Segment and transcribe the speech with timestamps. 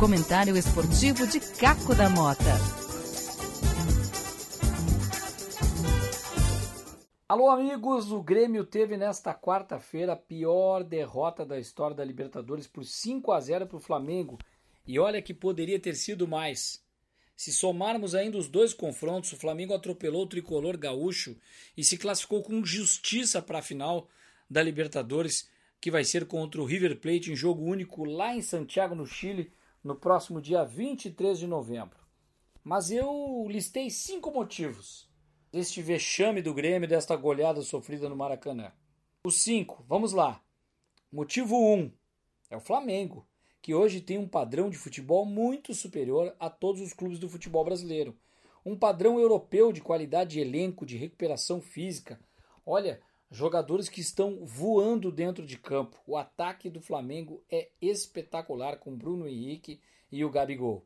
[0.00, 2.42] comentário esportivo de Caco da Mota.
[7.28, 8.10] Alô, amigos!
[8.10, 13.38] O Grêmio teve nesta quarta-feira a pior derrota da história da Libertadores por 5 a
[13.40, 14.38] 0 para o Flamengo.
[14.86, 16.82] E olha que poderia ter sido mais.
[17.36, 21.36] Se somarmos ainda os dois confrontos, o Flamengo atropelou o tricolor gaúcho
[21.76, 24.08] e se classificou com justiça para a final
[24.48, 25.46] da Libertadores,
[25.78, 29.52] que vai ser contra o River Plate em jogo único lá em Santiago, no Chile,
[29.82, 31.98] no próximo dia 23 de novembro.
[32.62, 35.08] Mas eu listei cinco motivos
[35.50, 38.72] deste vexame do Grêmio, desta goleada sofrida no Maracanã.
[39.24, 40.42] Os cinco, vamos lá.
[41.10, 41.92] Motivo 1 um,
[42.50, 43.26] é o Flamengo,
[43.60, 47.64] que hoje tem um padrão de futebol muito superior a todos os clubes do futebol
[47.64, 48.16] brasileiro.
[48.64, 52.20] Um padrão europeu de qualidade de elenco, de recuperação física.
[52.64, 55.96] Olha, jogadores que estão voando dentro de campo.
[56.06, 59.80] O ataque do Flamengo é espetacular com Bruno Henrique
[60.10, 60.84] e o Gabigol.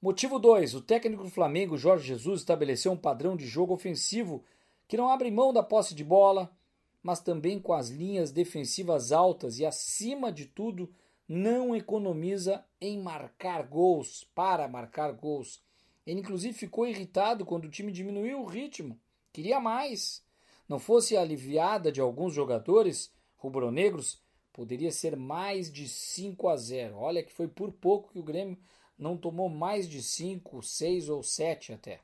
[0.00, 0.74] Motivo 2.
[0.74, 4.44] O técnico do Flamengo, Jorge Jesus, estabeleceu um padrão de jogo ofensivo
[4.86, 6.54] que não abre mão da posse de bola,
[7.02, 10.92] mas também com as linhas defensivas altas e, acima de tudo,
[11.26, 15.62] não economiza em marcar gols, para marcar gols.
[16.06, 19.00] Ele, inclusive, ficou irritado quando o time diminuiu o ritmo,
[19.32, 20.22] queria mais
[20.72, 24.22] não fosse aliviada de alguns jogadores rubro-negros,
[24.54, 26.96] poderia ser mais de 5 a 0.
[26.96, 28.56] Olha que foi por pouco que o Grêmio
[28.98, 32.00] não tomou mais de 5, 6 ou 7 até.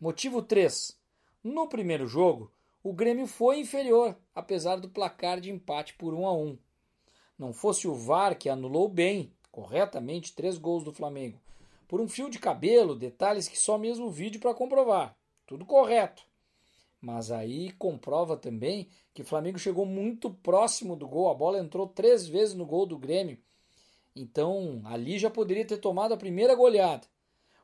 [0.00, 0.98] Motivo 3.
[1.44, 2.50] No primeiro jogo,
[2.82, 6.58] o Grêmio foi inferior, apesar do placar de empate por 1 a 1.
[7.38, 11.38] Não fosse o VAR que anulou bem, corretamente, três gols do Flamengo.
[11.86, 15.14] Por um fio de cabelo, detalhes que só mesmo o vídeo para comprovar.
[15.46, 16.24] Tudo correto.
[17.06, 21.30] Mas aí comprova também que o Flamengo chegou muito próximo do gol.
[21.30, 23.38] A bola entrou três vezes no gol do Grêmio.
[24.16, 27.06] Então ali já poderia ter tomado a primeira goleada.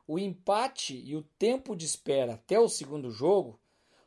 [0.07, 3.59] O empate e o tempo de espera até o segundo jogo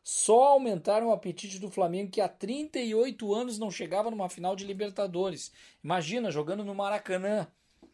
[0.03, 4.65] só aumentaram o apetite do Flamengo, que há 38 anos não chegava numa final de
[4.65, 5.53] Libertadores.
[5.84, 7.47] Imagina, jogando no Maracanã,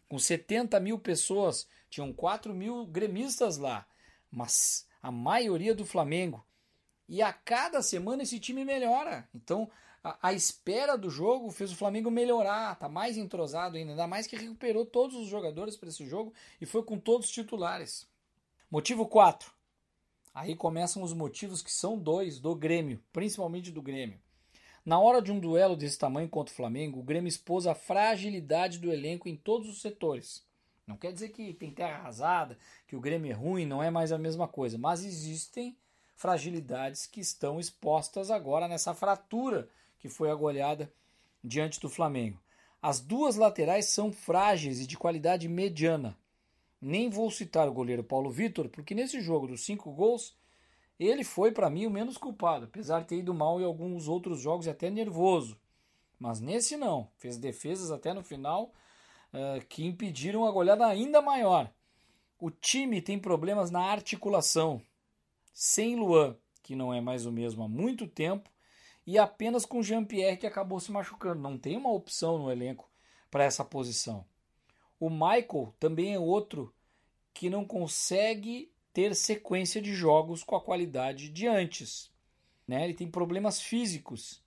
[0.09, 3.84] com 70 mil pessoas, tinham 4 mil gremistas lá,
[4.31, 6.47] mas a maioria do Flamengo.
[7.12, 9.28] E a cada semana esse time melhora.
[9.34, 9.71] Então,
[10.03, 14.27] a, a, espera do jogo fez o Flamengo melhorar, tá mais entrosado ainda, ainda mais
[14.27, 18.09] que recuperou todos os jogadores para esse jogo e foi com todos os titulares.
[18.71, 19.53] Motivo 4.
[20.33, 24.19] Aí começam os motivos que são dois do Grêmio, principalmente do Grêmio.
[24.83, 28.78] Na hora de um duelo desse tamanho contra o Flamengo, o Grêmio expôs a fragilidade
[28.78, 30.47] do elenco em todos os setores.
[30.87, 32.56] Não quer dizer que tem terra arrasada,
[32.87, 35.77] que o Grêmio é ruim, não é mais a mesma coisa, mas existem
[36.15, 39.69] fragilidades que estão expostas agora nessa fratura
[39.99, 40.93] que foi a goleada
[41.43, 42.41] diante do Flamengo.
[42.81, 46.19] As duas laterais são frágeis e de qualidade mediana.
[46.81, 50.37] Nem vou citar o goleiro Paulo Vitor, porque nesse jogo dos cinco gols,
[50.99, 54.41] ele foi para mim o menos culpado, apesar de ter ido mal em alguns outros
[54.41, 55.56] jogos e até nervoso.
[56.19, 58.72] Mas nesse não, fez defesas até no final
[59.33, 61.72] uh, que impediram a goleada ainda maior.
[62.39, 64.83] O time tem problemas na articulação,
[65.53, 68.51] sem Luan, que não é mais o mesmo há muito tempo,
[69.07, 71.43] e apenas com Jean-Pierre, que acabou se machucando.
[71.43, 72.89] Não tem uma opção no elenco
[73.31, 74.25] para essa posição.
[74.99, 76.73] O Michael também é outro
[77.35, 82.13] que não consegue ter sequência de jogos com a qualidade de antes.
[82.69, 82.84] Né?
[82.84, 84.43] Ele tem problemas físicos.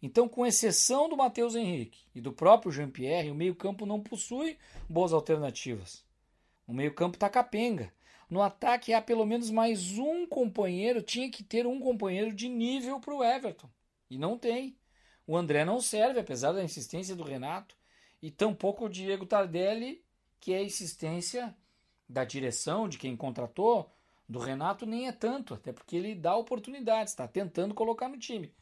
[0.00, 4.56] Então, com exceção do Matheus Henrique e do próprio Jean-Pierre, o meio-campo não possui
[4.88, 6.04] boas alternativas.
[6.66, 7.92] O meio-campo está capenga.
[8.30, 13.00] No ataque há pelo menos mais um companheiro, tinha que ter um companheiro de nível
[13.00, 13.70] para o Everton.
[14.10, 14.76] E não tem.
[15.26, 17.74] O André não serve, apesar da insistência do Renato.
[18.20, 20.04] E tampouco o Diego Tardelli,
[20.40, 21.56] que é a insistência
[22.08, 23.90] da direção, de quem contratou,
[24.28, 28.54] do Renato nem é tanto, até porque ele dá oportunidades, está tentando colocar no time.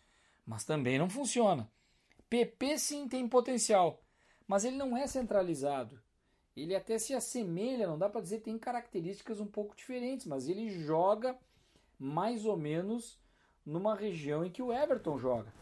[0.45, 1.69] Mas também não funciona.
[2.29, 4.03] PP sim tem potencial,
[4.47, 6.01] mas ele não é centralizado
[6.63, 10.71] ele até se assemelha, não dá para dizer, tem características um pouco diferentes, mas ele
[10.71, 11.37] joga
[11.99, 13.21] mais ou menos
[13.65, 15.53] numa região em que o Everton joga.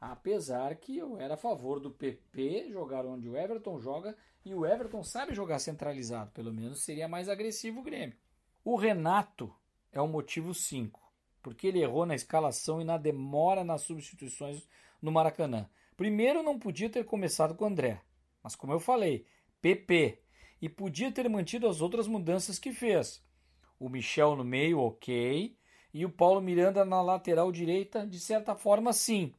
[0.00, 4.64] Apesar que eu era a favor do PP jogar onde o Everton joga e o
[4.64, 8.16] Everton sabe jogar centralizado, pelo menos seria mais agressivo o Grêmio.
[8.64, 9.52] O Renato
[9.92, 11.00] é o motivo 5,
[11.42, 14.68] porque ele errou na escalação e na demora nas substituições
[15.02, 15.68] no Maracanã.
[15.96, 18.00] Primeiro, não podia ter começado com o André,
[18.42, 19.26] mas como eu falei,
[19.60, 20.18] PP.
[20.60, 23.24] E podia ter mantido as outras mudanças que fez.
[23.78, 25.56] O Michel no meio, ok.
[25.94, 29.32] E o Paulo Miranda na lateral direita, de certa forma, sim.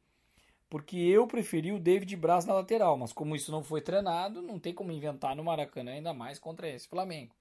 [0.68, 4.58] porque eu preferi o David Braz na lateral, mas como isso não foi treinado, não
[4.58, 7.34] tem como inventar no Maracanã, ainda mais contra esse Flamengo.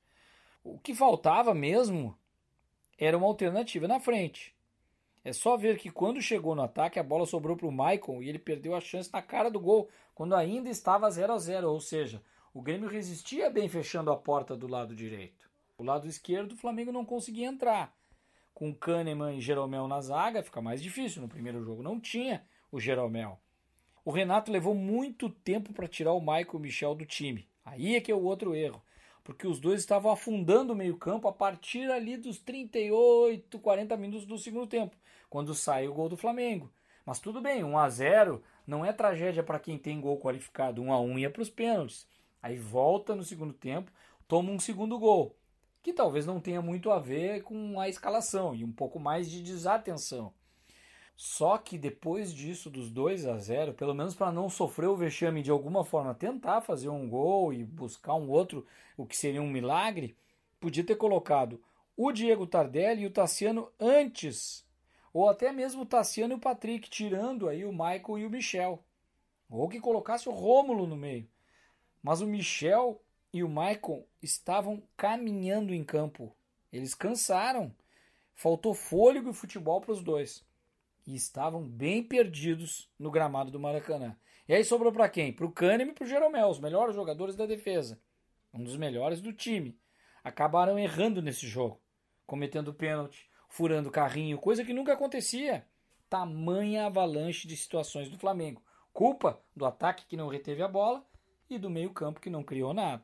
[0.63, 2.17] O que faltava mesmo
[2.97, 4.55] era uma alternativa na frente.
[5.23, 8.29] É só ver que quando chegou no ataque, a bola sobrou para o Maicon e
[8.29, 11.79] ele perdeu a chance na cara do gol, quando ainda estava 0 a 0 ou
[11.79, 12.21] seja,
[12.53, 15.49] o Grêmio resistia bem fechando a porta do lado direito.
[15.77, 17.95] O lado esquerdo, o Flamengo não conseguia entrar.
[18.53, 21.21] Com Kahneman e Jeromel na zaga, fica mais difícil.
[21.21, 23.39] No primeiro jogo não tinha o Jeromel.
[24.03, 27.47] O Renato levou muito tempo para tirar o Michael Michel do time.
[27.63, 28.81] Aí é que é o outro erro.
[29.23, 34.39] Porque os dois estavam afundando o meio-campo a partir ali dos 38, 40 minutos do
[34.39, 34.97] segundo tempo,
[35.29, 36.71] quando sai o gol do Flamengo.
[37.05, 40.81] Mas tudo bem, 1 a 0 não é tragédia para quem tem gol qualificado.
[40.81, 42.07] 1 a 1 ia para os pênaltis.
[42.41, 43.91] Aí volta no segundo tempo,
[44.27, 45.35] toma um segundo gol,
[45.81, 49.41] que talvez não tenha muito a ver com a escalação e um pouco mais de
[49.41, 50.33] desatenção.
[51.15, 55.41] Só que depois disso, dos 2 a 0, pelo menos para não sofrer o vexame
[55.41, 58.65] de alguma forma, tentar fazer um gol e buscar um outro,
[58.95, 60.15] o que seria um milagre,
[60.61, 61.61] podia ter colocado
[61.97, 64.65] o Diego Tardelli e o Tassiano antes,
[65.11, 68.81] ou até mesmo o Tassiano e o Patrick, tirando aí o Michael e o Michel.
[69.49, 71.27] Ou que colocasse o Rômulo no meio.
[72.01, 73.01] Mas o Michel
[73.33, 76.35] e o Michael estavam caminhando em campo.
[76.71, 77.73] Eles cansaram.
[78.33, 80.47] Faltou fôlego e futebol para os dois
[81.09, 84.15] e estavam bem perdidos no gramado do Maracanã.
[84.47, 85.33] E aí sobrou para quem?
[85.33, 87.99] Para o Kahneman e para o Jeromel, os melhores jogadores da defesa.
[88.53, 89.75] Um dos melhores do time.
[90.23, 91.81] Acabaram errando nesse jogo,
[92.27, 95.65] cometendo pênalti, furando carrinho, coisa que nunca acontecia.
[96.07, 98.61] Tamanha avalanche de situações do Flamengo.
[98.93, 101.03] Culpa do ataque que não reteve a bola
[101.49, 103.03] e do meio-campo que não criou nada.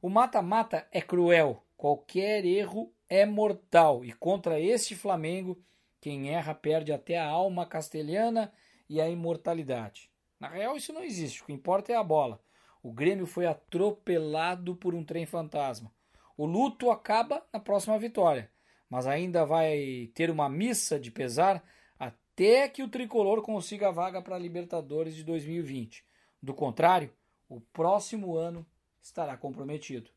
[0.00, 5.62] O mata-mata é cruel, qualquer erro é mortal e contra este Flamengo
[6.00, 8.52] quem erra perde até a alma castelhana
[8.88, 10.10] e a imortalidade.
[10.40, 11.40] Na real, isso não existe.
[11.40, 12.42] O que importa é a bola.
[12.82, 15.92] O Grêmio foi atropelado por um trem fantasma.
[16.36, 18.50] O luto acaba na próxima vitória,
[18.90, 21.62] mas ainda vai ter uma missa de pesar
[21.96, 26.04] até que o tricolor consiga a vaga para a Libertadores de 2020.
[26.42, 27.12] Do contrário,
[27.56, 28.66] o próximo ano
[29.02, 30.10] estará comprometido.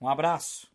[0.00, 0.70] Um abraço.